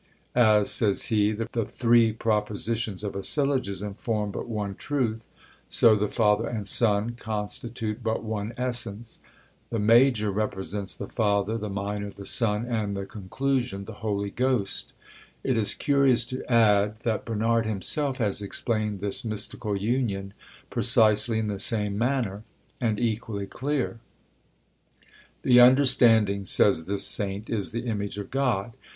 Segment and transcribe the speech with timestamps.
[0.33, 5.27] "As (says he) the three propositions of a syllogism form but one truth,
[5.69, 9.19] so the Father and Son constitute but one essence.
[9.69, 14.93] The major represents the Father, the minor the Son, and the conclusion the Holy Ghost!"
[15.43, 20.33] It is curious to add, that Bernard himself has explained this mystical union
[20.71, 22.41] precisely in the same manner,
[22.81, 23.99] and equally clear.
[25.43, 28.73] "The understanding," says this saint, "is the image of God.